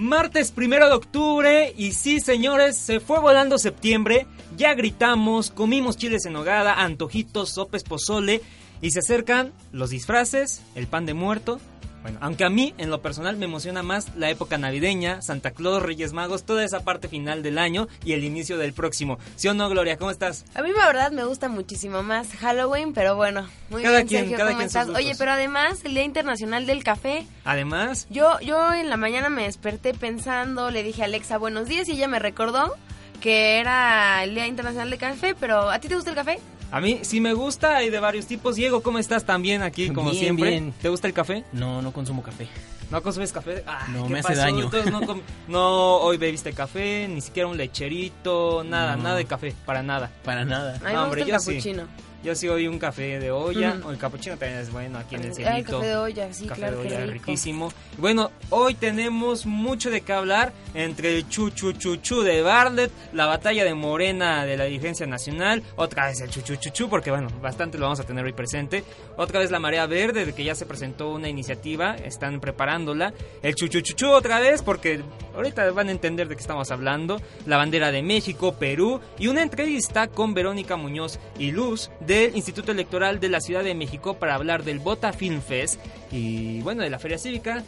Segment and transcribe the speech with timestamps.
[0.00, 4.26] Martes primero de octubre y sí señores, se fue volando septiembre,
[4.56, 8.40] ya gritamos, comimos chiles en hogada, antojitos, sopes, pozole
[8.80, 11.60] y se acercan los disfraces, el pan de muerto.
[12.02, 15.82] Bueno, aunque a mí en lo personal me emociona más la época navideña, Santa Claus,
[15.82, 19.18] Reyes Magos, toda esa parte final del año y el inicio del próximo.
[19.36, 19.98] ¿Sí o no, Gloria?
[19.98, 20.44] ¿Cómo estás?
[20.54, 24.20] A mí la verdad me gusta muchísimo más Halloween, pero bueno, muy Cada bien, quien-
[24.22, 24.88] Sergio, cada ¿cómo quien estás?
[24.88, 27.26] Oye, pero además el Día Internacional del Café.
[27.44, 31.86] Además, Yo yo en la mañana me desperté pensando, le dije a Alexa buenos días
[31.88, 32.76] y ella me recordó
[33.20, 36.38] que era el Día Internacional del Café, pero ¿a ti te gusta el café?
[36.70, 38.56] A mí sí me gusta, hay de varios tipos.
[38.56, 40.50] Diego, ¿cómo estás también aquí como Bien, siempre?
[40.50, 40.74] bien.
[40.80, 41.44] ¿Te gusta el café?
[41.52, 42.48] No, no consumo café.
[42.90, 43.62] ¿No consumes café?
[43.68, 44.64] Ah, No, ¿qué me hace daño.
[44.64, 49.04] Entonces no, com- no hoy bebiste café, ni siquiera un lecherito, nada, No.
[49.04, 50.10] nada de café, para nada.
[50.24, 50.74] Para nada.
[50.76, 51.80] A mí me No, hombre, gusta el yo sí.
[52.22, 53.88] Yo sí hoy un café de olla, Ujú.
[53.88, 55.56] o el capuchino también es bueno aquí en el Ah, cielito.
[55.56, 57.12] el café de olla, sí, Café claro, de olla, rico.
[57.12, 57.72] riquísimo.
[57.96, 62.92] Bueno, hoy tenemos mucho de qué hablar entre el chu chu chu chu de Bartlett,
[63.14, 66.88] la batalla de Morena de la dirigencia nacional, otra vez el chu chu chu chu,
[66.90, 68.84] porque bueno, bastante lo vamos a tener hoy presente.
[69.16, 73.14] Otra vez la marea verde, de que ya se presentó una iniciativa, están preparándola.
[73.42, 75.00] El chu chu chu chu otra vez, porque
[75.34, 77.18] ahorita van a entender de qué estamos hablando.
[77.46, 82.72] La bandera de México, Perú y una entrevista con Verónica Muñoz y Luz del Instituto
[82.72, 86.90] Electoral de la Ciudad de México para hablar del Bota Film Fest y bueno, de
[86.90, 87.62] la Feria Cívica.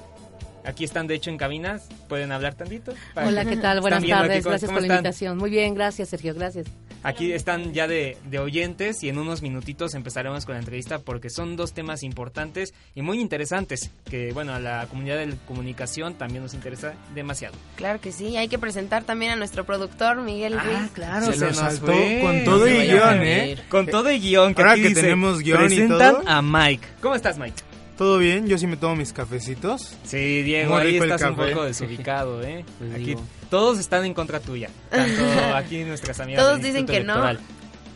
[0.65, 2.93] Aquí están de hecho en cabinas, pueden hablar tantito.
[3.15, 3.81] Hola, ¿qué tal?
[3.81, 5.39] Buenas tardes, gracias por la invitación.
[5.39, 6.67] Muy bien, gracias Sergio, gracias.
[7.05, 11.31] Aquí están ya de, de oyentes y en unos minutitos empezaremos con la entrevista porque
[11.31, 16.43] son dos temas importantes y muy interesantes que bueno, a la comunidad de comunicación también
[16.45, 17.55] nos interesa demasiado.
[17.77, 20.91] Claro que sí, hay que presentar también a nuestro productor Miguel Ah, Ruiz.
[20.93, 21.93] claro, Se lo saltó
[22.23, 23.23] con todo Se y guion.
[23.23, 23.57] ¿eh?
[23.69, 26.23] Con todo y guion que Ahora aquí que dice, tenemos guion y presentan todo.
[26.29, 26.87] a Mike.
[27.01, 27.62] ¿Cómo estás, Mike?
[28.03, 28.49] ¿Todo bien?
[28.49, 29.95] Yo sí me tomo mis cafecitos.
[30.03, 31.53] Sí, Diego, ahí estás un café.
[31.53, 32.65] poco desubicado, ¿eh?
[32.81, 33.23] Pues Aquí digo.
[33.49, 34.71] todos están en contra tuya.
[34.91, 35.23] Tanto
[35.55, 37.39] aquí nuestras amigas Todos del dicen Instituto que no,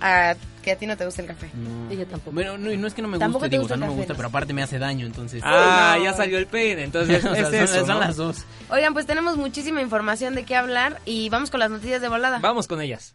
[0.00, 1.50] a, que a ti no te gusta el café.
[1.54, 1.92] No.
[1.92, 2.30] Yo tampoco.
[2.32, 3.92] Bueno, no, y no es que no me guste, te digo, gusta o sea, no
[3.92, 4.16] me gusta, ¿no?
[4.16, 5.42] pero aparte me hace daño, entonces.
[5.44, 6.04] Ah, No.
[6.04, 7.98] ya salió el peine, entonces O sea, es son, eso, son ¿no?
[7.98, 8.44] las dos.
[8.70, 12.38] Oigan, pues tenemos muchísima información de qué hablar y vamos con las noticias de volada.
[12.38, 13.12] Vamos con ellas.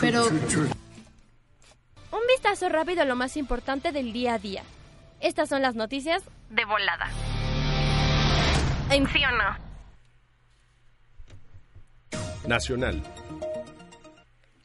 [0.00, 4.64] Pero Un vistazo rápido a lo más importante del día a día.
[5.20, 7.08] Estas son las noticias De volada.
[8.90, 9.66] ¿En sí o no?
[12.46, 13.02] Nacional.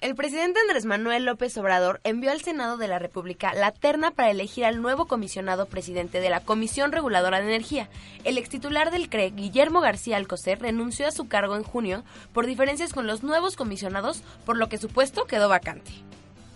[0.02, 4.30] el presidente Andrés Manuel López Obrador envió al Senado de la República la terna para
[4.30, 7.90] elegir al nuevo comisionado presidente de la Comisión Reguladora de Energía.
[8.24, 12.94] El extitular del CRE, Guillermo García Alcocer, renunció a su cargo en junio por diferencias
[12.94, 15.92] con los nuevos comisionados, por lo que su puesto quedó vacante.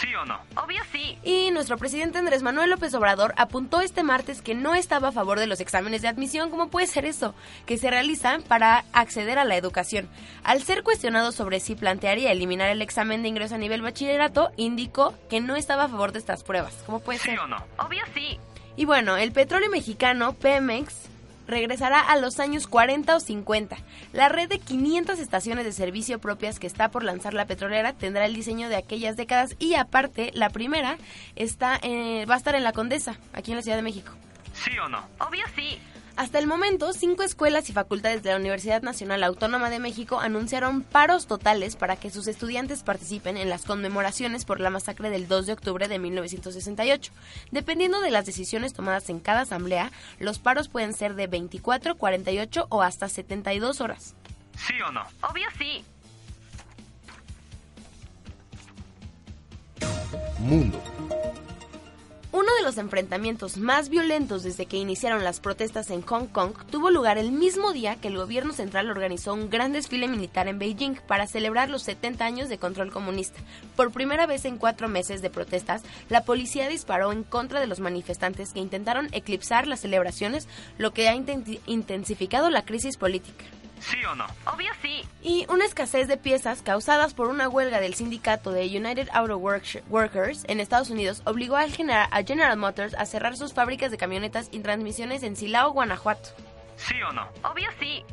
[0.00, 0.40] ¿Sí o no?
[0.56, 1.18] Obvio sí.
[1.22, 5.38] Y nuestro presidente Andrés Manuel López Obrador apuntó este martes que no estaba a favor
[5.38, 7.34] de los exámenes de admisión, ¿cómo puede ser eso?
[7.66, 10.08] Que se realizan para acceder a la educación.
[10.44, 15.14] Al ser cuestionado sobre si plantearía eliminar el examen de ingreso a nivel bachillerato, indicó
[15.28, 16.82] que no estaba a favor de estas pruebas.
[16.86, 17.38] ¿Cómo puede ser?
[17.46, 17.56] no?
[17.78, 18.38] Obvio sí.
[18.76, 21.11] Y bueno, el petróleo mexicano, Pemex,
[21.52, 23.76] regresará a los años 40 o 50.
[24.12, 28.24] La red de 500 estaciones de servicio propias que está por lanzar la petrolera tendrá
[28.24, 30.96] el diseño de aquellas décadas y aparte, la primera
[31.36, 34.12] está eh, va a estar en la Condesa, aquí en la Ciudad de México.
[34.54, 35.06] ¿Sí o no?
[35.20, 35.78] Obvio sí.
[36.14, 40.82] Hasta el momento, cinco escuelas y facultades de la Universidad Nacional Autónoma de México anunciaron
[40.82, 45.46] paros totales para que sus estudiantes participen en las conmemoraciones por la masacre del 2
[45.46, 47.12] de octubre de 1968.
[47.50, 52.66] Dependiendo de las decisiones tomadas en cada asamblea, los paros pueden ser de 24, 48
[52.68, 54.14] o hasta 72 horas.
[54.56, 55.02] ¿Sí o no?
[55.22, 55.82] Obvio sí.
[60.40, 60.91] Mundo.
[62.62, 67.32] Los enfrentamientos más violentos desde que iniciaron las protestas en Hong Kong tuvo lugar el
[67.32, 71.68] mismo día que el gobierno central organizó un gran desfile militar en Beijing para celebrar
[71.70, 73.40] los 70 años de control comunista.
[73.74, 77.80] Por primera vez en cuatro meses de protestas, la policía disparó en contra de los
[77.80, 80.46] manifestantes que intentaron eclipsar las celebraciones,
[80.78, 83.44] lo que ha inten- intensificado la crisis política.
[83.90, 84.26] ¿Sí o no?
[84.46, 85.04] Obvio sí.
[85.22, 89.82] Y una escasez de piezas causadas por una huelga del sindicato de United Auto Work-
[89.90, 94.60] Workers en Estados Unidos obligó a General Motors a cerrar sus fábricas de camionetas y
[94.60, 96.30] transmisiones en Silao, Guanajuato.
[96.76, 97.26] ¿Sí o no?
[97.44, 98.04] Obvio sí.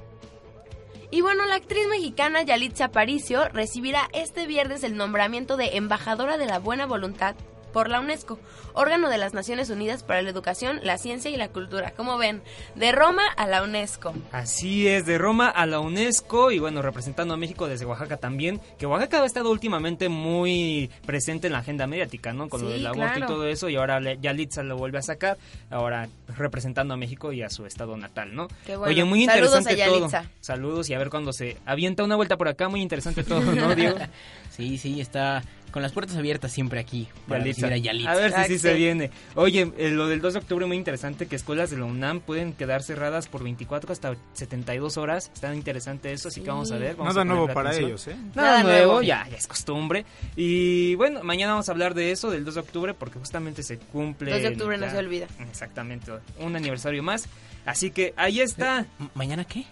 [1.11, 6.45] Y bueno, la actriz mexicana Yalitza Aparicio recibirá este viernes el nombramiento de embajadora de
[6.45, 7.35] la buena voluntad
[7.73, 8.39] por la UNESCO,
[8.73, 11.91] órgano de las Naciones Unidas para la Educación, la Ciencia y la Cultura.
[11.95, 12.41] Como ven,
[12.75, 14.13] de Roma a la UNESCO.
[14.31, 18.59] Así es, de Roma a la UNESCO y bueno, representando a México desde Oaxaca también,
[18.77, 22.49] que Oaxaca ha estado últimamente muy presente en la agenda mediática, ¿no?
[22.49, 23.25] Con lo del aborto claro.
[23.25, 25.37] y todo eso, y ahora le- Yalitza lo vuelve a sacar,
[25.69, 26.07] ahora
[26.37, 28.47] representando a México y a su estado natal, ¿no?
[28.65, 28.91] Qué bueno.
[28.93, 29.95] Oye, muy Saludos interesante a todo.
[30.09, 30.23] Yalitza.
[30.41, 33.75] Saludos y a ver cuándo se avienta una vuelta por acá, muy interesante todo, ¿no,
[33.75, 33.97] Diego?
[34.49, 37.67] Sí, sí, está con las puertas abiertas siempre aquí para Yalitza.
[37.67, 38.11] a Yalitza.
[38.11, 39.11] A ver si sí se viene.
[39.35, 42.53] Oye, eh, lo del 2 de octubre muy interesante que escuelas de la UNAM pueden
[42.53, 45.31] quedar cerradas por 24 hasta 72 horas.
[45.33, 46.95] Está interesante eso, así que vamos a ver.
[46.95, 47.89] Vamos Nada a nuevo para atención.
[47.89, 48.15] ellos, ¿eh?
[48.35, 49.01] Nada, Nada nuevo, nuevo.
[49.03, 50.05] ya, ya es costumbre.
[50.35, 53.77] Y bueno, mañana vamos a hablar de eso, del 2 de octubre, porque justamente se
[53.77, 54.31] cumple...
[54.31, 55.27] 2 de octubre no ya- se olvida.
[55.49, 57.27] Exactamente, un aniversario más.
[57.65, 58.85] Así que ahí está.
[59.13, 59.65] ¿Mañana qué?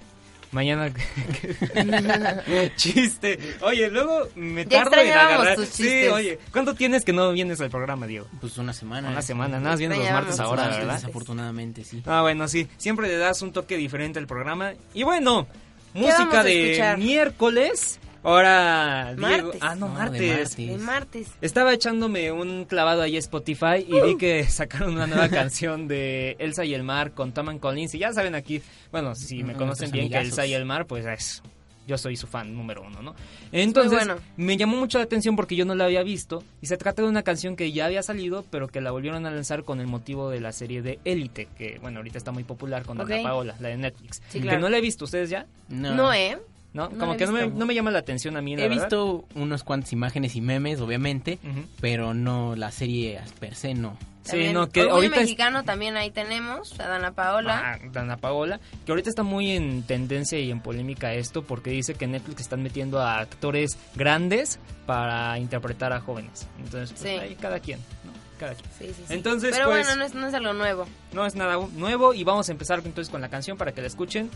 [0.52, 0.92] Mañana.
[2.76, 3.38] Chiste.
[3.62, 5.56] Oye, luego me Ya tardo en agarrar.
[5.56, 8.28] tus Sí, oye, ¿cuánto tienes que no vienes al programa, Diego?
[8.40, 9.10] Pues una semana.
[9.10, 9.24] Una ¿eh?
[9.24, 10.96] semana, nada más vienes los martes ahora, tus ¿verdad?
[10.96, 12.02] Desafortunadamente, sí.
[12.06, 12.68] Ah, bueno, sí.
[12.78, 14.74] Siempre le das un toque diferente al programa.
[14.94, 15.48] Y bueno,
[15.94, 16.98] música de escuchar?
[16.98, 18.00] miércoles.
[18.24, 19.46] Ahora, Diego.
[19.48, 19.62] Martes.
[19.62, 20.30] Ah, no, No, de martes.
[20.38, 20.58] martes.
[20.58, 21.28] De martes.
[21.42, 26.36] Estaba echándome un clavado ahí a Spotify y vi que sacaron una nueva canción de
[26.40, 27.94] Elsa y el mar con Tom and Collins.
[27.96, 28.62] Y ya saben aquí,
[28.92, 30.18] bueno, si me conocen bien que.
[30.18, 31.42] Elsa y el mar, pues es.
[31.88, 33.16] Yo soy su fan número uno, ¿no?
[33.54, 34.18] Entonces, bueno.
[34.36, 36.44] me llamó mucho la atención porque yo no la había visto.
[36.62, 39.32] Y se trata de una canción que ya había salido, pero que la volvieron a
[39.32, 42.84] lanzar con el motivo de la serie de Élite, que, bueno, ahorita está muy popular
[42.84, 43.10] con Ok.
[43.12, 44.22] Ana Paola, la de Netflix.
[44.28, 45.46] Sí, Que no la he visto, ¿ustedes ya?
[45.70, 46.38] No, ¿eh?
[46.78, 46.90] ¿No?
[46.90, 48.84] No Como que no me, no me llama la atención a mí, la He verdad.
[48.84, 51.40] visto unos cuantas imágenes y memes, obviamente,
[51.82, 53.98] pero no la serie per se, no.
[54.22, 57.62] Sí, También, no, que ahorita es- mexicano también ahí tenemos, a Dana Paola.
[57.64, 61.96] Ah, Dana Paola, que ahorita está muy en tendencia y en polémica esto porque dice
[61.96, 66.46] que Netflix están metiendo a actores grandes para interpretar a jóvenes.
[66.60, 67.18] Entonces, pues, Sí.
[67.18, 68.12] ahí cada quien, ¿no?
[68.38, 68.70] Cada quien.
[68.78, 69.14] Sí, sí, sí.
[69.16, 70.86] Entonces, Pero pues, bueno, no es, no es algo nuevo.
[71.14, 73.88] no es nada nuevo y vamos a empezar entonces con la canción para que la
[73.88, 74.30] escuchen.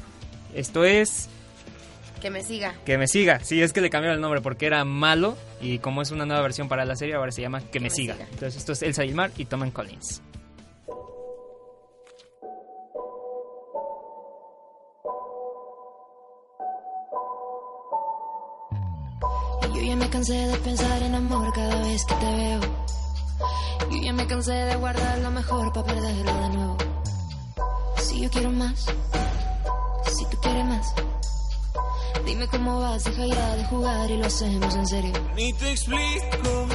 [0.56, 1.30] Esto es
[2.22, 2.76] Que me siga.
[2.86, 3.40] Que me siga.
[3.42, 6.42] Sí, es que le cambiaron el nombre porque era malo y como es una nueva
[6.44, 8.14] versión para la serie, ahora se llama Que, me, me siga.
[8.14, 8.28] siga.
[8.32, 10.22] Entonces, esto es Elsa Gilmar y Tom and Collins.
[19.74, 22.60] Yo ya me cansé de pensar en amor cada vez que te veo.
[23.92, 26.78] Yo ya me cansé de guardar lo mejor para perderlo de nuevo.
[27.98, 28.86] Si yo quiero más,
[30.16, 30.94] si tú quieres más,
[32.26, 35.14] dime cómo vas, deja ya de jugar y lo hacemos en serio.
[35.36, 36.68] Ni te explico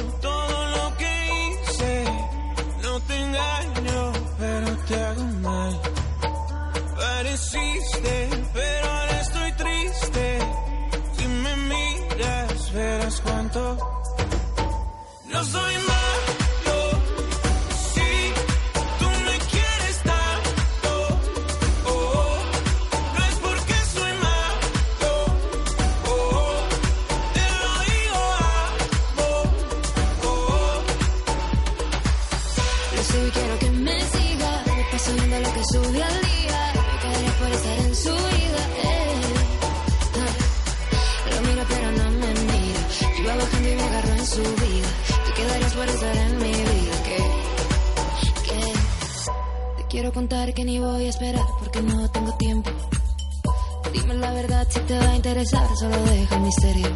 [54.01, 55.67] Dime la verdad si te va a interesar.
[55.75, 56.87] Solo deja el misterio.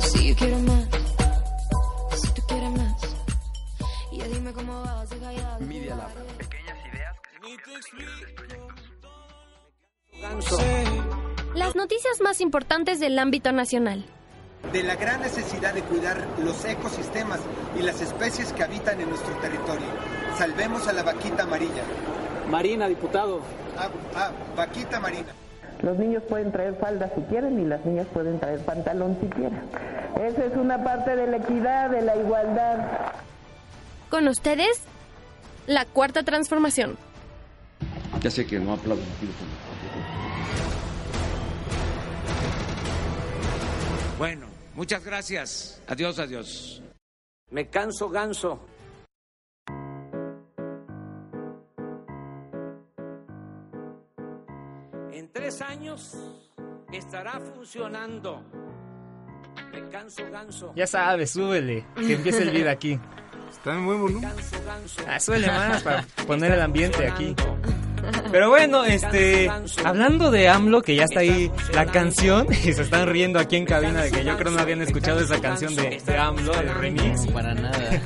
[0.00, 0.88] Si yo quiero más.
[2.20, 2.94] Si tú quieres más.
[4.12, 6.10] Y ya dime cómo vas, deja ya Media Lab.
[7.42, 8.68] Ni te explico
[10.20, 10.56] ganso.
[11.54, 14.04] Las noticias más importantes del ámbito nacional.
[14.72, 17.40] De la gran necesidad de cuidar los ecosistemas
[17.78, 19.86] y las especies que habitan en nuestro territorio.
[20.36, 21.82] Salvemos a la vaquita amarilla.
[22.50, 23.40] Marina, diputado.
[23.76, 25.32] Ah, ah, vaquita marina.
[25.82, 29.60] Los niños pueden traer falda si quieren y las niñas pueden traer pantalón si quieren.
[30.20, 33.12] Esa es una parte de la equidad, de la igualdad.
[34.10, 34.82] Con ustedes,
[35.66, 36.96] la cuarta transformación.
[38.20, 39.02] Ya sé que no aplaudo.
[44.18, 45.80] Bueno, muchas gracias.
[45.86, 46.82] Adiós, adiós.
[47.50, 48.66] Me canso ganso.
[55.98, 56.16] Años
[56.92, 58.42] estará funcionando.
[59.72, 60.72] Me canso ganso.
[60.74, 61.84] Ya sabes, súbele.
[61.96, 62.98] Que empiece el video aquí.
[63.50, 64.30] Está en buen volumen.
[65.06, 67.34] Ah, suele más para poner el ambiente aquí.
[68.30, 69.50] Pero bueno, este,
[69.84, 73.66] hablando de AMLO, que ya está ahí la canción, y se están riendo aquí en
[73.66, 77.26] cabina de que yo creo no habían escuchado esa canción de, de AMLO, el remix.
[77.26, 78.02] No, para nada.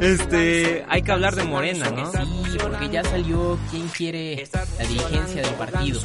[0.00, 2.10] Este, hay que hablar de Morena, ¿no?
[2.12, 4.46] Sí, porque ya salió quién quiere
[4.78, 6.00] la dirigencia del partido.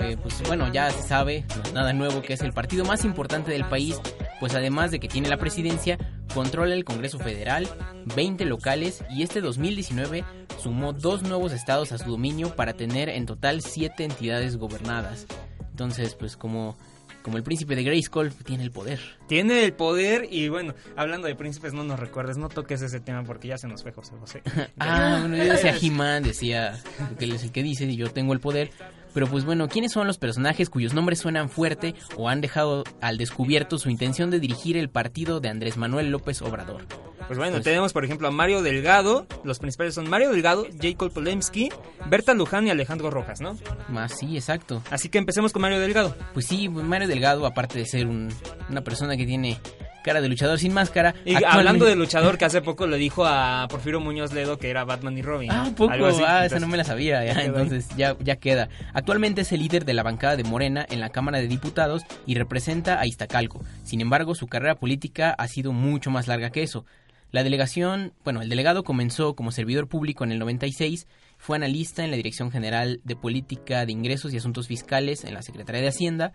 [0.00, 3.66] Eh, pues bueno, ya se sabe, nada nuevo, que es el partido más importante del
[3.66, 4.00] país,
[4.40, 5.98] pues además de que tiene la presidencia,
[6.34, 7.68] controla el Congreso Federal,
[8.16, 10.24] 20 locales y este 2019
[10.60, 15.26] sumó dos nuevos estados a su dominio para tener en total siete entidades gobernadas.
[15.70, 16.76] Entonces, pues como,
[17.22, 19.00] como el príncipe de Grayskull tiene el poder.
[19.26, 23.22] Tiene el poder y bueno, hablando de príncipes, no nos recuerdes, no toques ese tema
[23.24, 24.42] porque ya se nos fue José José.
[24.78, 26.78] ah, bueno, yo decía He-Man, decía
[27.18, 28.70] que él es el que dice y yo tengo el poder.
[29.14, 33.18] Pero pues bueno, ¿quiénes son los personajes cuyos nombres suenan fuerte o han dejado al
[33.18, 36.86] descubierto su intención de dirigir el partido de Andrés Manuel López Obrador?
[37.26, 41.68] Pues bueno, tenemos por ejemplo a Mario Delgado, los principales son Mario Delgado, Jacob Polemski,
[42.08, 43.56] Berta Luján y Alejandro Rojas, ¿no?
[43.88, 44.82] Más sí, exacto.
[44.90, 46.16] Así que empecemos con Mario Delgado.
[46.32, 48.32] Pues sí, Mario Delgado, aparte de ser un-
[48.68, 49.58] una persona que tiene
[50.02, 51.14] cara de luchador sin máscara.
[51.24, 54.70] Y actualmente- hablando de luchador que hace poco le dijo a Porfirio Muñoz Ledo que
[54.70, 55.50] era Batman y Robin.
[55.50, 55.92] Ah, poco.
[55.92, 56.22] Algo así.
[56.26, 57.24] ah, esa no me la sabía.
[57.24, 58.68] ya, entonces ya, ya queda.
[58.94, 62.34] Actualmente es el líder de la bancada de Morena en la Cámara de Diputados y
[62.34, 63.60] representa a Iztacalco.
[63.84, 66.84] Sin embargo, su carrera política ha sido mucho más larga que eso.
[67.32, 71.06] La delegación, bueno, el delegado comenzó como servidor público en el 96,
[71.38, 75.42] fue analista en la Dirección General de Política de Ingresos y Asuntos Fiscales en la
[75.42, 76.32] Secretaría de Hacienda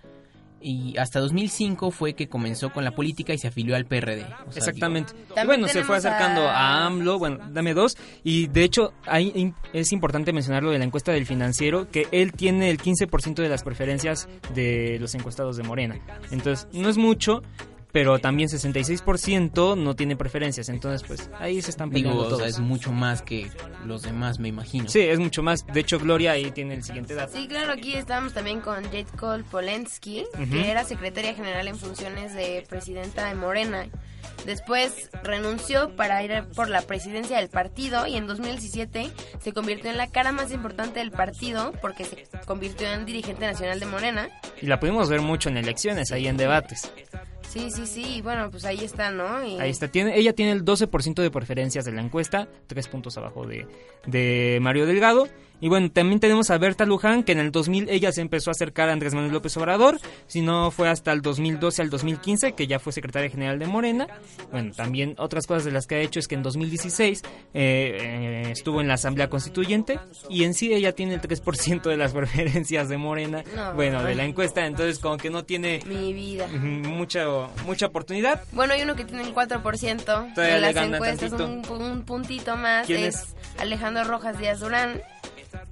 [0.62, 4.24] y hasta 2005 fue que comenzó con la política y se afilió al PRD.
[4.48, 5.14] O sea, Exactamente.
[5.14, 6.86] digo, Y bueno, se fue acercando a...
[6.86, 7.98] AMLO, bueno, dame dos.
[8.24, 12.70] Y de hecho, ahí es importante mencionarlo de la encuesta del financiero, que él tiene
[12.70, 16.00] el 15% de las preferencias de los encuestados de Morena.
[16.32, 17.44] Entonces, no es mucho,
[17.96, 20.68] pero también 66% no tiene preferencias.
[20.68, 22.50] Entonces, pues ahí se están Digo, peleando o sea, todos.
[22.50, 23.50] es mucho más que
[23.86, 24.90] los demás, me imagino.
[24.90, 25.66] Sí, es mucho más.
[25.66, 27.32] De hecho, Gloria ahí tiene el siguiente dato.
[27.34, 30.50] Sí, claro, aquí estamos también con Jade Cole Polensky, Ujú.
[30.52, 33.88] que era secretaria general en funciones de presidenta de Morena.
[34.46, 39.10] Después renunció para ir por la presidencia del partido y en 2017
[39.40, 43.80] se convirtió en la cara más importante del partido porque se convirtió en dirigente nacional
[43.80, 44.28] de Morena.
[44.62, 46.92] Y la pudimos ver mucho en elecciones, ahí en debates.
[47.50, 49.46] Sí, sí, sí, bueno, pues ahí está, ¿no?
[49.46, 49.88] Y Ahí está.
[49.88, 53.66] Tiene, ella tiene el 12% de preferencias de la encuesta, tres puntos abajo de,
[54.06, 55.28] de Mario Delgado.
[55.66, 58.54] Y bueno, también tenemos a Berta Luján, que en el 2000 ella se empezó a
[58.54, 60.00] acercar a Andrés Manuel López Obrador.
[60.28, 64.06] Si no fue hasta el 2012 al 2015, que ya fue secretaria general de Morena.
[64.52, 68.52] Bueno, también otras cosas de las que ha hecho es que en 2016 eh, eh,
[68.52, 70.00] estuvo en la Asamblea Constituyente.
[70.30, 73.44] Y en sí ella tiene el 3% de las preferencias de Morena.
[73.56, 73.74] No.
[73.74, 74.68] bueno, de la encuesta.
[74.68, 76.46] Entonces, como que no tiene mi vida.
[76.46, 77.26] mucha,
[77.66, 78.44] mucha oportunidad.
[78.52, 79.96] Bueno, hay uno que tiene el 4%
[80.36, 82.86] Todavía le las encuestas, un, un puntito más.
[82.86, 83.36] ¿Quién es, es?
[83.58, 85.02] Alejandro Rojas Díaz Durán,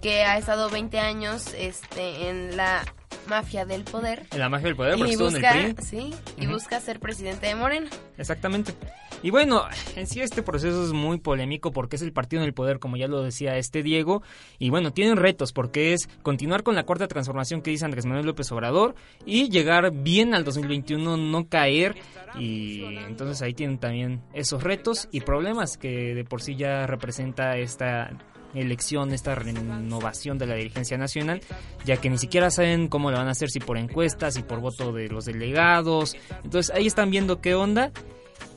[0.01, 2.83] que ha estado 20 años este, en la
[3.27, 4.25] mafia del poder.
[4.31, 5.85] En la magia del poder, porque y en busca, el PRI.
[5.85, 7.89] sí, y busca ser presidente de Morena.
[8.17, 8.73] Exactamente.
[9.21, 9.63] Y bueno,
[9.95, 12.97] en sí este proceso es muy polémico porque es el partido en el poder, como
[12.97, 14.21] ya lo decía este Diego.
[14.59, 18.25] Y bueno, tienen retos porque es continuar con la cuarta transformación que dice Andrés Manuel
[18.25, 21.95] López Obrador y llegar bien al 2021, no caer.
[22.37, 27.57] Y entonces ahí tienen también esos retos y problemas que de por sí ya representa
[27.57, 28.11] esta
[28.53, 31.41] elección, esta renovación de la dirigencia nacional,
[31.85, 34.59] ya que ni siquiera saben cómo lo van a hacer, si por encuestas, si por
[34.59, 36.15] voto de los delegados.
[36.43, 37.91] Entonces ahí están viendo qué onda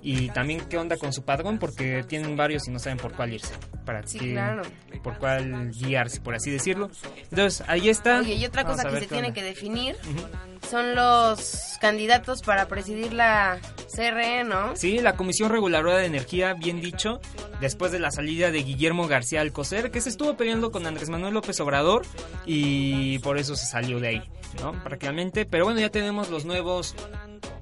[0.09, 3.33] y también qué onda con su padrón, porque tienen varios y no saben por cuál
[3.33, 3.53] irse,
[3.85, 4.63] para Sí, qué- claro.
[5.03, 6.91] por cuál guiarse, por así decirlo.
[7.31, 8.21] Entonces ahí está.
[8.21, 9.35] Oye, y otra Vamos cosa que se tiene onda.
[9.35, 9.97] que definir
[10.71, 13.59] son los candidatos para presidir la
[13.95, 14.77] CRE, ¿no?
[14.77, 17.21] Sí, la Comisión Reguladora de Energía, bien dicho,
[17.61, 21.35] después de la salida de Guillermo García Alcocer, que se estuvo peleando con Andrés Manuel
[21.35, 22.03] López Obrador
[22.45, 24.23] y por eso se salió de ahí,
[24.61, 24.73] ¿no?
[24.85, 25.47] Prácticamente.
[25.47, 26.95] Pero bueno, ya tenemos los nuevos,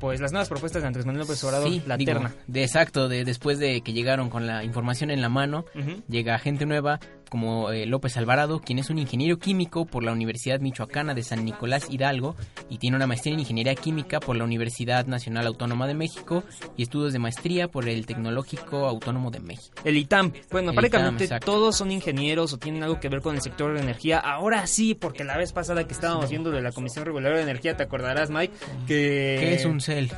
[0.01, 2.34] pues las nuevas propuestas de Andrés Manuel López Obrador, Sí, la digo, terna.
[2.47, 5.64] De exacto, de después de que llegaron con la información en la mano,
[6.09, 7.00] llega gente nueva
[7.35, 11.45] como eh, López Alvarado, quien es un ingeniero químico por la Universidad Michoacana de San
[11.45, 12.37] Nicolás Hidalgo
[12.71, 16.45] y tiene una maestría en ingeniería química por la Universidad Nacional Autónoma de México
[16.76, 19.75] y estudios de maestría por el Tecnológico Autónomo de México.
[19.85, 20.33] El ITAM.
[20.50, 23.75] Bueno, El prácticamente ITAM, todos son ingenieros o tienen algo que ver con el sector
[23.75, 24.21] de energía.
[24.21, 27.76] Ahora sí, porque la vez pasada que estábamos viendo de la Comisión Reguladora de Energía,
[27.76, 28.55] te acordarás, Mike,
[28.87, 29.37] que...
[29.41, 30.12] ¿Qué es un CEL?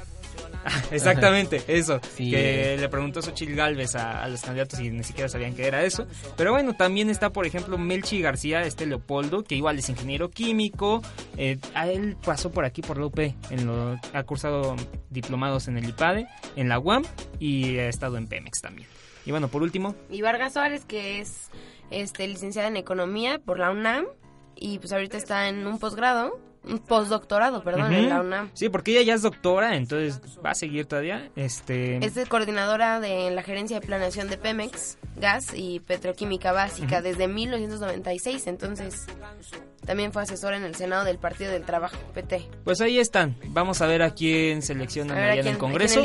[0.91, 2.01] Exactamente, eso.
[2.17, 2.31] Sí.
[2.31, 5.85] Que le preguntó Xochitl Galvez a, a los candidatos y ni siquiera sabían que era
[5.85, 6.07] eso.
[6.37, 11.03] Pero bueno, también está, por ejemplo, Melchi García, este Leopoldo, que igual es ingeniero químico.
[11.37, 13.19] Eh, a él pasó por aquí, por la UP.
[13.51, 14.77] En lo, ha cursado
[15.11, 17.05] diplomados en el IPADE, en la UAM
[17.39, 18.89] y ha estado en Pemex también.
[19.25, 21.51] Y bueno, por último, Y Vargas Suárez, que es
[21.91, 24.07] este licenciada en economía por la UNAM
[24.55, 26.41] y pues ahorita está en un posgrado,
[26.87, 28.09] postdoctorado, perdón, en Ujú.
[28.15, 28.51] la UNAM.
[28.55, 31.31] Sí, porque ella ya es doctora, entonces va a seguir todavía.
[31.37, 32.05] Este.
[32.05, 37.29] Es de coordinadora de la gerencia de planeación de Pemex, gas y petroquímica básica desde
[37.29, 39.07] 1996, entonces
[39.87, 42.49] también fue asesora en el Senado del Partido del Trabajo, PT.
[42.65, 43.37] Pues ahí están.
[43.49, 46.03] Vamos a ver a quién seleccionan allá en el Congreso.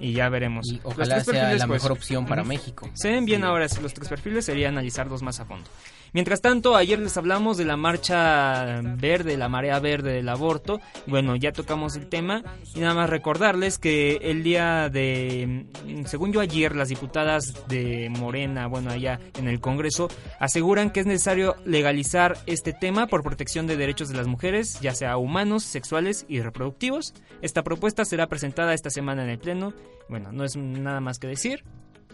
[0.00, 0.66] Y ya veremos.
[0.72, 2.44] Y Los ojalá tres sea perfiles, la pues, mejor opción para.
[2.44, 2.88] México.
[2.94, 5.68] Se ven bien ahora los tres perfiles, sería analizarlos más a fondo.
[6.12, 10.80] Mientras tanto, ayer les hablamos de la marcha verde, la marea verde del aborto.
[11.06, 12.42] Bueno, ya tocamos el tema
[12.74, 18.10] y nada más recordarles que el día de, mm, según yo ayer, las diputadas de
[18.10, 23.66] Morena, bueno, allá en el Congreso, aseguran que es necesario legalizar este tema por protección
[23.66, 27.14] de derechos de las mujeres, ya sea humanos, sexuales y reproductivos.
[27.42, 29.74] Esta propuesta será presentada esta semana en el Pleno.
[30.08, 31.64] Bueno, no es nada más que decir.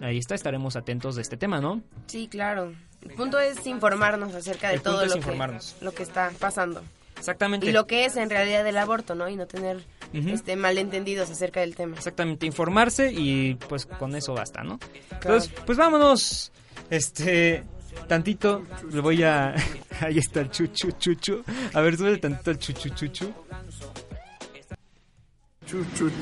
[0.00, 1.82] Ahí está, estaremos atentos de este tema, ¿no?
[2.06, 2.72] Sí, claro.
[3.02, 5.76] El punto es informarnos acerca de El todo punto es lo informarnos.
[5.78, 6.82] que, lo que está pasando.
[7.18, 7.66] Exactamente.
[7.66, 9.28] Y lo que es en realidad el aborto, ¿no?
[9.28, 11.96] Y no tener este malentendidos acerca del tema.
[11.96, 14.78] Exactamente, informarse y pues con eso basta, ¿no?
[15.10, 16.52] Entonces, pues vámonos.
[16.90, 17.64] Este,
[18.08, 19.54] tantito, le voy a...
[20.00, 21.42] Ahí está el chuchu chuchu.
[21.72, 23.32] A ver, sube tantito el chuchu chuchu.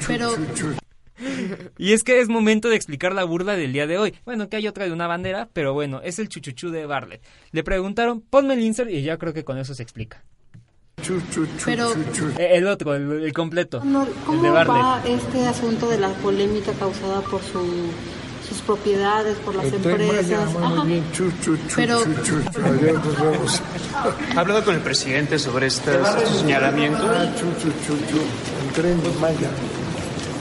[0.06, 0.34] Pero
[1.78, 4.14] Y es que es momento de explicar la burla del día de hoy.
[4.24, 7.22] Bueno, que hay otra de una bandera, pero bueno, es el chuchuchú de Bartlett.
[7.52, 10.22] Le preguntaron, ponme el insert y ya creo que con eso se explica.
[11.64, 11.92] Pero-
[12.38, 13.82] Eh, El otro, el, el completo.
[13.84, 17.90] No, el de ¿Cómo va este asunto de la polémica causada por su,
[18.48, 20.54] sus propiedades, por las empresas?
[20.62, 20.84] Ajá.
[21.74, 22.00] Pero-.
[24.36, 27.04] ¿Ha hablado con el presidente sobre estos, estos señalamientos?
[27.10, 29.50] El tren Maya.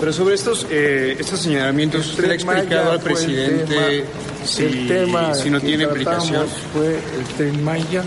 [0.01, 3.87] Pero sobre estos, eh, estos señalamientos, ¿usted le ha explicado al el presidente tema-
[4.43, 6.47] si, el tema si no tiene implicación?
[6.73, 8.03] Fue el tren Maya.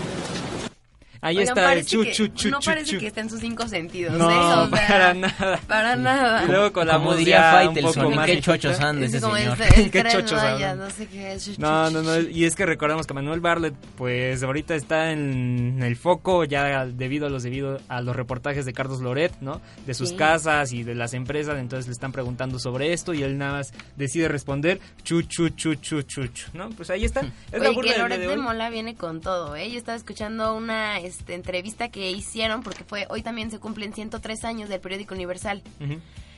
[1.25, 2.99] Ahí Oigan, está el chu, que- chu, chu, No chu, parece chu.
[2.99, 4.35] que esté en sus cinco sentidos, No, ¿eh?
[4.37, 5.59] O sea, para nada.
[5.67, 6.43] Para nada.
[6.43, 9.37] Y luego con la Como diría Faitelson, poco ¿y más qué chochos anda ese señor?
[9.39, 10.75] el, el Qué chochos anda.
[10.75, 11.57] no sé qué es.
[11.57, 12.19] No, no, no.
[12.19, 17.25] Y es que recordamos que Manuel Bartlett, pues ahorita está en el foco ya debido
[17.25, 19.61] a los debido a los reportajes de Carlos Loret, ¿no?
[19.87, 20.15] De sus Sí.
[20.15, 21.57] casas y de las empresas.
[21.57, 25.73] Entonces le están preguntando sobre esto y él nada más decide responder chu, chu, chu,
[25.75, 26.69] chu, chu, chu, ¿no?
[26.69, 27.21] Pues ahí está.
[27.51, 28.37] Es la Oye, burla que Loret de de.
[28.37, 29.71] Mola viene con todo, ¿eh?
[29.71, 34.43] Yo estaba escuchando una este, entrevista que hicieron porque fue hoy también se cumplen 103
[34.45, 35.61] años del periódico Universal.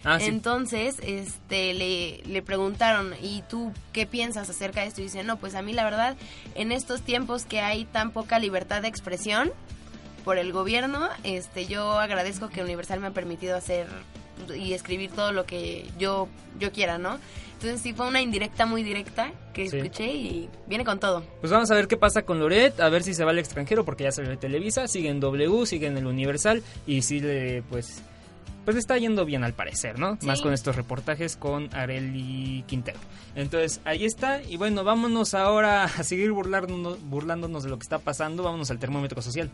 [0.03, 0.27] Ah, sí.
[0.27, 5.01] Entonces, este, le, le preguntaron, ¿y tú qué piensas acerca de esto?
[5.01, 6.15] Y dice, no, pues a mí la verdad,
[6.55, 9.51] en estos tiempos que hay tan poca libertad de expresión
[10.23, 13.87] por el gobierno, este, yo agradezco que Universal me ha permitido hacer
[14.55, 16.27] y escribir todo lo que yo,
[16.59, 17.17] yo quiera, ¿no?
[17.57, 19.77] Entonces sí fue una indirecta muy directa que Sí.
[19.77, 21.23] escuché y viene con todo.
[21.41, 23.83] Pues vamos a ver qué pasa con Loret, a ver si se va al extranjero
[23.83, 27.63] porque ya salió de Televisa, sigue en W, sigue en el Universal y sí le
[27.63, 28.03] pues
[28.63, 30.17] pues le está yendo bien al parecer, ¿no?
[30.19, 30.27] Sí.
[30.27, 32.99] Más con estos reportajes con Areli Quintero.
[33.33, 37.97] Entonces, ahí está y bueno, vámonos ahora a seguir burlándonos, burlándonos de lo que está
[37.99, 39.49] pasando, vámonos al termómetro social.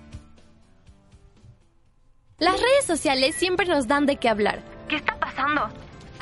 [2.40, 4.62] Las redes sociales siempre nos dan de qué hablar.
[4.90, 5.70] ¿Qué está pasando?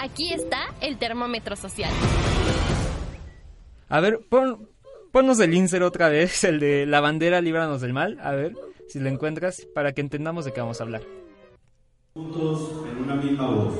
[0.03, 1.91] Aquí está el termómetro social.
[3.87, 4.67] A ver, pon,
[5.11, 8.55] ponnos el insert otra vez, el de la bandera líbranos del mal, a ver
[8.89, 11.03] si lo encuentras para que entendamos de qué vamos a hablar.
[12.15, 13.75] Juntos en una misma voz.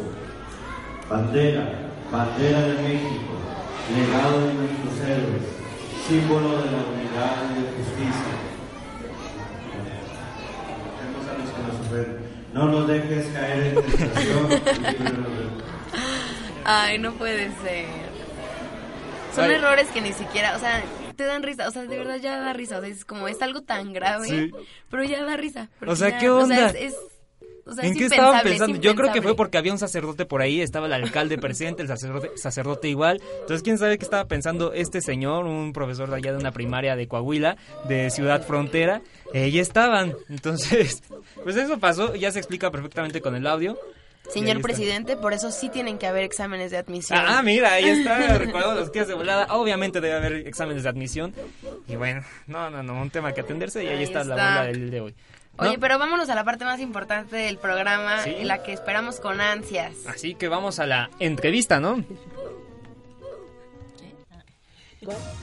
[1.09, 3.33] Bandera, bandera de México,
[3.95, 5.41] legado de nuestros héroes,
[6.07, 8.33] símbolo de la unidad y de justicia.
[10.99, 12.31] Tenemos a los que nos ofenden.
[12.53, 14.51] No nos dejes caer en tentación.
[14.51, 15.71] y líbranos del mal.
[16.65, 17.85] Ay, no puede ser.
[19.35, 19.55] Son Ay.
[19.55, 20.83] errores que ni siquiera, o sea,
[21.15, 23.41] te dan risa, o sea, de verdad ya da risa, o sea, es como, es
[23.41, 24.51] algo tan grave, Sí.
[24.89, 25.69] pero ya da risa.
[25.87, 26.67] O sea, ya- ¿qué onda?
[26.69, 26.97] es, es-
[27.65, 28.77] o sea, ¿En es qué estaban es pensando?
[28.79, 31.87] Yo creo que fue porque había un sacerdote por ahí, estaba el alcalde presente, el
[31.87, 33.21] sacerdote, sacerdote igual.
[33.41, 36.95] Entonces, ¿quién sabe qué estaba pensando este señor, un profesor de allá de una primaria
[36.95, 37.55] de Coahuila,
[37.87, 39.01] de Ciudad Frontera?
[39.33, 40.15] Eh, estaban.
[40.27, 41.03] Entonces,
[41.43, 43.77] pues eso pasó, ya se explica perfectamente con el audio.
[44.31, 47.19] Señor presidente, por eso sí tienen que haber exámenes de admisión.
[47.25, 49.47] Ah, mira, ahí está, recordando los días de volada.
[49.53, 51.33] Obviamente debe haber exámenes de admisión.
[51.87, 54.63] Y bueno, no, no, no, un tema que atenderse y ahí, Ahí está, la bola
[54.65, 55.15] del de hoy.
[55.57, 55.67] ¿no?
[55.67, 58.35] Oye, pero vámonos a la parte más importante del programa, Sí.
[58.43, 59.93] la que esperamos con ansias.
[60.07, 62.03] Así que vamos a la entrevista, ¿no?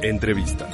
[0.00, 0.68] Entrevista.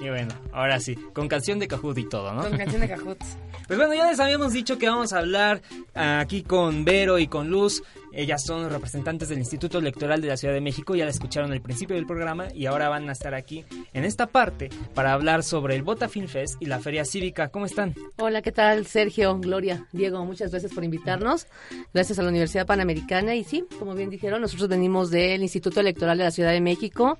[0.00, 2.42] Y bueno, ahora sí, con canción de Cajut y todo, ¿no?
[2.42, 3.18] Con canción de Cajut.
[3.66, 5.60] Pues bueno, ya les habíamos dicho que vamos a hablar
[5.92, 7.82] aquí con Vero y con Luz.
[8.12, 10.94] Ellas son representantes del Instituto Electoral de la Ciudad de México.
[10.94, 14.28] Ya la escucharon al principio del programa y ahora van a estar aquí en esta
[14.28, 17.48] parte para hablar sobre el Bota Film Fest y la Feria Cívica.
[17.48, 17.94] ¿Cómo están?
[18.18, 18.86] Hola, ¿qué tal?
[18.86, 21.46] Sergio, Gloria, Diego, muchas gracias por invitarnos.
[21.92, 23.34] Gracias a la Universidad Panamericana.
[23.34, 27.18] Y sí, como bien dijeron, nosotros venimos del Instituto Electoral de la Ciudad de México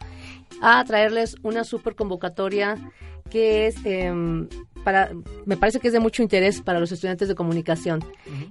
[0.60, 2.76] a traerles una super convocatoria
[3.30, 4.48] que es em,
[4.86, 5.10] para,
[5.46, 8.04] me parece que es de mucho interés para los estudiantes de comunicación.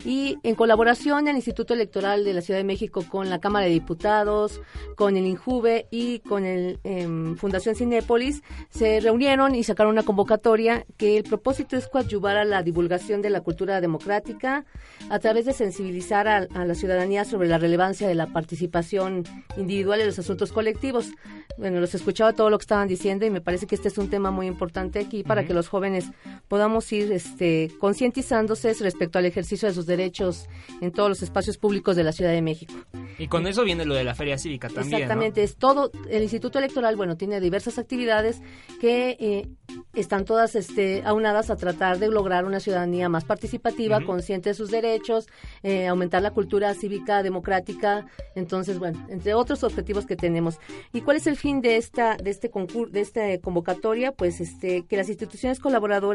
[0.04, 3.72] Y en colaboración el Instituto Electoral de la Ciudad de México con la Cámara de
[3.72, 4.60] Diputados,
[4.98, 10.86] con el INJUVE y con el em, Fundación Cinépolis, se reunieron y sacaron una convocatoria
[10.98, 14.66] que el propósito es coadyuvar a la divulgación de la cultura democrática
[15.10, 19.24] a través de sensibilizar a, a la ciudadanía sobre la relevancia de la participación
[19.56, 21.12] individual en los asuntos colectivos.
[21.58, 24.10] Bueno, los escuchaba todo lo que estaban diciendo y me parece que este es un
[24.10, 26.12] tema muy importante aquí para que los jóvenes
[26.48, 30.48] podamos ir este, concientizándose respecto al ejercicio de sus derechos
[30.82, 32.74] en todos los espacios públicos de la Ciudad de México.
[33.18, 34.92] Y con eso viene lo de la Feria Cívica también.
[34.92, 34.98] ¿no?
[34.98, 35.92] Exactamente, es todo.
[36.10, 38.42] El Instituto Electoral, bueno, tiene diversas actividades
[38.80, 39.48] que eh,
[39.94, 44.72] están todas este, aunadas a tratar de lograr una ciudadanía más participativa, consciente de sus
[44.72, 45.28] derechos,
[45.64, 48.06] eh, aumentar la cultura cívica, democrática.
[48.36, 50.60] Entonces, bueno, entre otros objetivos que tenemos.
[50.94, 54.12] ¿Y cuál es el fin de esta, de este concurso, de esta convocatoria?
[54.12, 56.15] Pues, este, que las instituciones colaboradoras,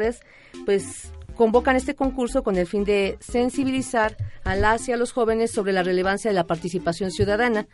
[0.66, 5.50] pues convocan este concurso con el fin de sensibilizar a las y a los jóvenes
[5.50, 7.66] sobre la relevancia de la participación ciudadana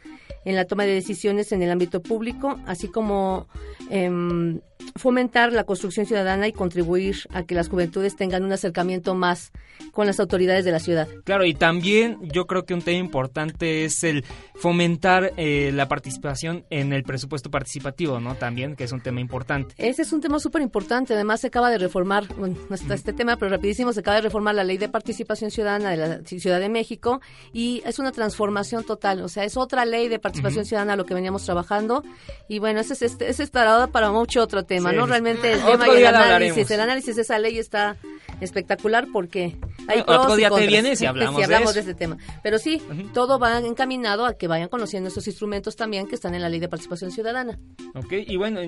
[0.47, 3.49] en la toma de decisiones en el ámbito público, así como
[3.91, 4.61] em,
[4.95, 9.51] fomentar la construcción ciudadana y contribuir a que las juventudes tengan un acercamiento más
[9.91, 11.09] con las autoridades de la ciudad.
[11.25, 16.65] Claro, y también yo creo que un tema importante es el fomentar eh, la participación
[16.71, 18.37] en el presupuesto participativo, ¿no?
[18.37, 19.75] También, que es un tema importante.
[19.79, 21.15] Ese es un tema súper importante.
[21.15, 24.23] Además, se acaba de reformar, bueno, no está este tema, pero rapidísimo, se acaba de
[24.23, 27.21] reformar la ley de participación ciudadana de la Ciudad de México
[27.53, 29.23] y es una transformación total.
[29.23, 30.65] O sea, es otra ley de participación Ujú.
[30.65, 32.03] ciudadana lo que veníamos trabajando.
[32.49, 34.97] Y bueno, ese es, este, ese es para, para mucho otro tema, Sí.
[34.97, 35.07] ¿no?
[35.07, 36.71] Realmente el tema y el análisis.
[36.71, 37.97] El análisis de esa ley está
[38.41, 39.57] espectacular porque
[39.89, 42.17] hay Otro pros y día te vienes y hablamos Sí, de hablamos de este tema.
[42.43, 42.83] Pero sí,
[43.15, 46.61] todo va encaminado a que vayan conociendo estos instrumentos también que están en la ley
[46.61, 47.59] de participación ciudadana.
[47.95, 48.13] ¿Ok?
[48.27, 48.61] Y bueno,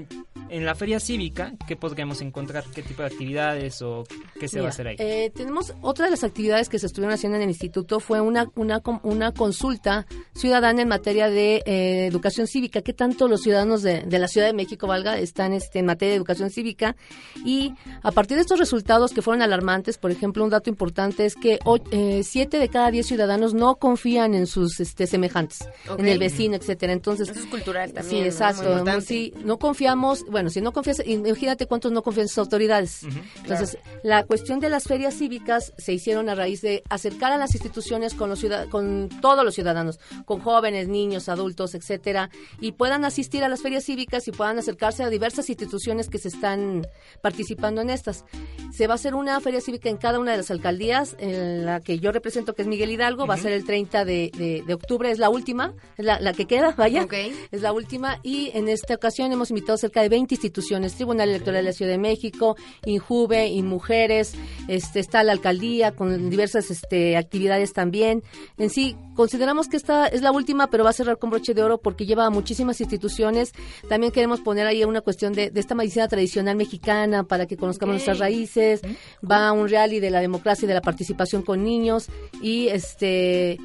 [0.51, 2.65] en, la Feria Cívica, ¿qué podríamos encontrar?
[2.75, 4.05] ¿Qué tipo de actividades o
[4.39, 4.97] qué se va a hacer ahí?
[4.99, 8.51] eh, tenemos otra de las actividades que se estuvieron haciendo en el instituto fue una
[8.55, 12.83] una com- una consulta ciudadana en materia de eh, educación cívica.
[12.83, 16.11] ¿Qué tanto los ciudadanos de, de la Ciudad de México, valga, están este, en materia
[16.13, 16.97] de educación cívica?
[17.45, 21.35] Y a partir de estos resultados que fueron alarmantes, por ejemplo, un dato importante es
[21.35, 26.07] que o- eh, siete de cada diez ciudadanos no confían en sus este, semejantes, en
[26.07, 26.93] el vecino, etcétera.
[26.93, 28.21] Entonces, Eso es cultural Sí, también.
[28.21, 28.27] ¿no?
[28.27, 29.01] exacto.
[29.01, 33.03] Sí, no confiamos, bueno, si no confías, imagínate cuántos no confían en sus autoridades.
[33.43, 37.55] Entonces, la cuestión de las ferias cívicas se hicieron a raíz de acercar a las
[37.55, 43.05] instituciones con los ciudad- con todos los ciudadanos, con jóvenes, niños, adultos, etcétera, y puedan
[43.05, 46.87] asistir a las ferias cívicas y puedan acercarse a diversas instituciones que se están
[47.21, 48.25] participando en estas.
[48.73, 51.81] Se va a hacer una feria cívica en cada una de las alcaldías, en la
[51.81, 54.75] que yo represento, que es Miguel Hidalgo, va a ser el 30 de, de- de
[54.75, 57.03] octubre, es la última, es la, la que queda, vaya,
[57.51, 61.65] es la última, y en esta ocasión hemos invitado cerca de 20 instituciones, Tribunal Electoral
[61.65, 64.35] de la Ciudad de México, INJUVE, INMujeres,
[64.69, 68.23] este, está la alcaldía con diversas este, actividades también.
[68.57, 71.63] En sí, consideramos que esta es la última, pero va a cerrar con broche de
[71.63, 73.53] oro porque lleva a muchísimas instituciones.
[73.89, 77.95] También queremos poner ahí una cuestión de, de esta medicina tradicional mexicana para que conozcamos
[77.95, 78.81] nuestras raíces.
[79.29, 82.09] Va a un rally de la democracia y de la participación con niños
[82.43, 83.59] y este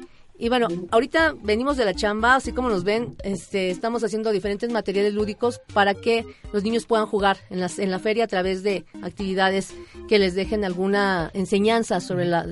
[0.44, 4.70] y bueno, ahorita venimos de la chamba, así como nos ven, este, estamos haciendo diferentes
[4.70, 8.62] materiales lúdicos para que los niños puedan jugar en, las, en la feria a través
[8.62, 9.72] de actividades
[10.06, 12.46] que les dejen alguna enseñanza sobre la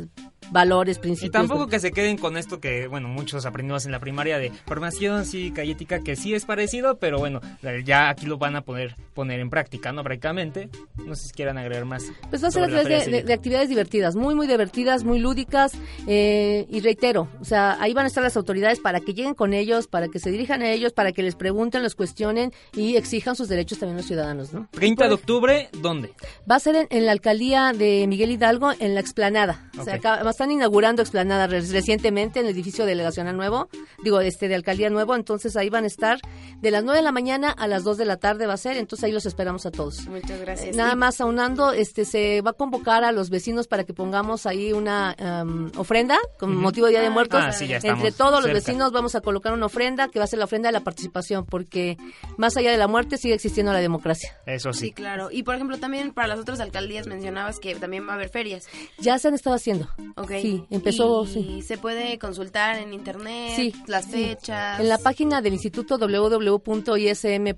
[0.53, 1.31] valores, principios.
[1.31, 4.51] Y tampoco que se queden con esto que, bueno, muchos aprendimos en la primaria de
[4.67, 7.41] formación cívica y ética, que sí es parecido, pero bueno,
[7.85, 10.03] ya aquí lo van a poder poner en práctica, ¿no?
[10.05, 10.69] Prácticamente.
[11.05, 12.05] No sé si quieran agregar más.
[12.31, 15.73] Pues va a ser a través de, actividades divertidas, muy, muy divertidas, muy lúdicas.
[16.07, 19.55] Eh, y reitero, o sea, ahí van a estar las autoridades para que lleguen con
[19.55, 23.37] ellos, para que se dirijan a ellos, para que les pregunten, los cuestionen y exijan
[23.37, 24.69] sus derechos también los ciudadanos, ¿no?
[24.73, 26.13] 30 de octubre, ¿dónde?
[26.51, 29.71] Va a ser en, la alcaldía de Miguel Hidalgo, en la explanada.
[29.79, 33.69] O sea, acá, va a están inaugurando explanada recientemente en el edificio delegacional nuevo,
[34.03, 36.19] digo, este de alcaldía nuevo, entonces ahí van a estar
[36.61, 38.77] de las 9 de la mañana a las 2 de la tarde va a ser,
[38.77, 40.09] entonces ahí los esperamos a todos.
[40.09, 40.75] Muchas gracias.
[40.75, 44.73] nada más aunando, este se va a convocar a los vecinos para que pongamos ahí
[44.73, 45.15] una
[45.77, 47.41] ofrenda con motivo de Día de Muertos.
[47.41, 50.47] Ah, Entre todos los vecinos vamos a colocar una ofrenda que va a ser la
[50.47, 51.97] ofrenda de la participación, porque
[52.37, 54.37] más allá de la muerte sigue existiendo la democracia.
[54.47, 54.87] Eso sí.
[54.87, 55.29] Sí, claro.
[55.31, 58.67] Y por ejemplo, también para las otras alcaldías mencionabas que también va a haber ferias.
[58.99, 59.89] Ya se han estado haciendo.
[60.17, 60.32] Ok.
[60.41, 61.25] Sí, empezó.
[61.35, 64.81] Y se puede consultar en internet las fechas.
[64.81, 67.51] En la página del instituto www.ism.mx,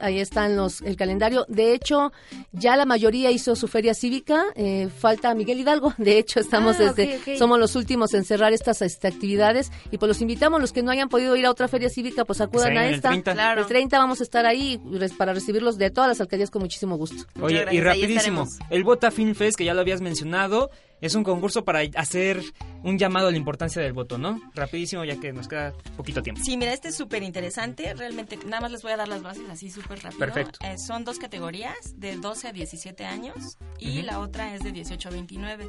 [0.00, 1.44] ahí están los el calendario.
[1.48, 2.12] De hecho,
[2.52, 4.44] ya la mayoría hizo su feria cívica.
[4.54, 5.92] Eh, falta Miguel Hidalgo.
[5.98, 9.70] De hecho, estamos Ah, desde, somos los últimos en cerrar estas este, actividades.
[9.90, 12.40] Y pues los invitamos, los que no hayan podido ir a otra feria cívica, pues
[12.40, 13.10] acudan a el esta.
[13.10, 13.32] 30.
[13.32, 13.62] Claro.
[13.62, 14.80] El 30 vamos a estar ahí
[15.16, 17.24] para recibirlos de todas las alcaldías con muchísimo gusto.
[17.40, 20.70] Oye, y rapidísimo, el Vota Film Fest, que ya lo habías mencionado,
[21.00, 22.42] es un concurso para hacer
[22.82, 24.40] un llamado a la importancia del voto, ¿no?
[24.54, 26.40] Rapidísimo, ya que nos queda poquito tiempo.
[26.44, 27.92] Sí, mira, este es súper interesante.
[27.94, 30.20] Realmente, nada más les voy a dar las bases así súper rápido.
[30.20, 30.58] Perfecto.
[30.64, 34.06] Eh, son dos categorías, de 12 a 17 años y Ujú.
[34.06, 35.66] la otra es de 18 a 29.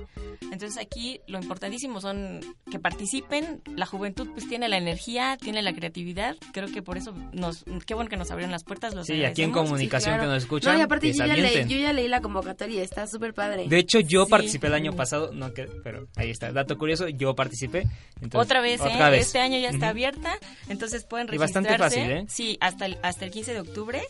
[0.51, 3.61] Entonces aquí lo importantísimo son que participen.
[3.75, 6.35] La juventud pues tiene la energía, tiene la creatividad.
[6.53, 8.93] Creo que por eso nos, qué bueno que nos abrieron las puertas.
[8.93, 11.35] Los Sí, aquí en comunicación que nos escuchan, No, y aparte que yo se ya,
[11.35, 13.65] leí, yo ya leí la convocatoria, está súper padre.
[13.67, 14.31] De hecho, yo Sí.
[14.31, 17.87] participé el año pasado, no que, pero ahí está, dato curioso, yo participé.
[18.21, 19.11] entonces, otra vez, otra ¿eh?
[19.11, 19.27] vez.
[19.27, 19.91] Este año ya está Ujú.
[19.91, 20.37] abierta,
[20.69, 21.69] entonces pueden Y registrarse.
[21.69, 22.25] bastante fácil, ¿eh?
[22.27, 24.01] Sí, hasta el, hasta el 15 de octubre,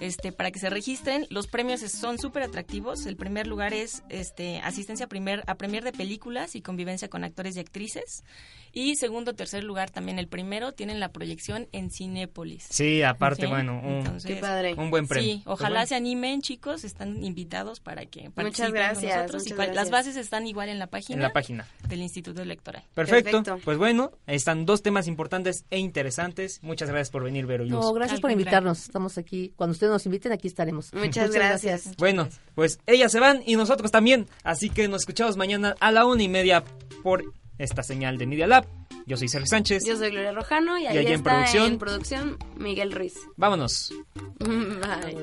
[0.00, 1.26] este, para que se registren.
[1.30, 3.06] Los premios son súper atractivos.
[3.06, 7.24] El primer lugar es este, asistencia a, primer, a premier de películas y convivencia con
[7.24, 8.24] actores y actrices.
[8.72, 12.66] Y segundo, tercer lugar, también el primero, tienen la proyección en Cinépolis.
[12.70, 14.74] Sí, aparte, Sí, bueno, un, entonces, Qué padre.
[14.74, 15.24] un buen premio.
[15.36, 15.86] Sí, Pues ojalá bueno.
[15.88, 19.42] se animen, chicos, están invitados para que participen Muchas con gracias, nosotros.
[19.46, 19.76] Y muchas gracias.
[19.76, 21.66] Las bases están igual en la página, En la página.
[21.88, 22.84] del Instituto Electoral.
[22.94, 23.42] Perfecto.
[23.42, 23.60] Perfecto.
[23.64, 26.60] Pues bueno, están dos temas importantes e interesantes.
[26.62, 27.64] Muchas gracias por venir, Vero.
[27.66, 28.32] No, gracias Al por contrario.
[28.32, 28.80] invitarnos.
[28.82, 29.52] Estamos aquí.
[29.56, 30.92] Cuando ustedes nos inviten, aquí estaremos.
[30.94, 31.96] Muchas, gracias.
[31.96, 34.26] Bueno, pues ellas se van y nosotros también.
[34.42, 36.64] Así que nos escuchamos mañana a la una y media
[37.02, 37.24] por
[37.58, 38.66] esta señal de Media Lab.
[39.06, 39.84] Yo soy Sergio Sánchez.
[39.86, 41.66] Yo soy Gloria Rojano y Y ahí allá en está producción.
[41.66, 43.14] en producción Miguel Ruiz.
[43.36, 43.92] Vámonos.
[44.38, 45.16] Bye.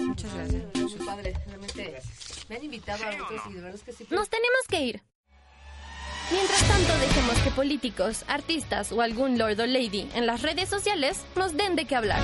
[0.00, 0.64] Muchas gracias.
[0.74, 1.34] Muy padre.
[1.46, 1.98] Realmente
[2.48, 4.06] me han invitado a otros y de verdad es que sí.
[4.10, 5.02] Nos tenemos que ir.
[6.30, 11.20] Mientras tanto, dejemos que políticos, artistas o algún lord o lady en las redes sociales
[11.36, 12.22] nos den de qué hablar.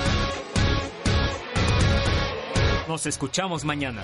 [2.87, 4.03] Nos escuchamos mañana.